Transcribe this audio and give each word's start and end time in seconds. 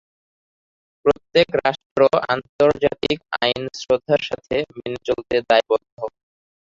প্রত্যেক 1.05 1.47
রাষ্ট্র 1.59 2.01
আন্তর্জাতিক 2.33 3.17
আইন 3.41 3.61
শ্রদ্ধার 3.79 4.21
সাথে 4.29 4.55
মেনে 4.75 4.99
চলতে 5.07 5.35
দায়বদ্ধ। 5.49 5.95